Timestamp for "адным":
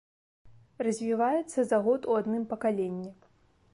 2.23-2.43